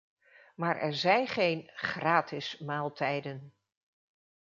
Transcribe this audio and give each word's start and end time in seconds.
Maar 0.55 0.77
er 0.77 0.93
zijn 0.93 1.27
geen 1.27 1.71
"gratis 1.75 2.57
maaltijden". 2.57 3.53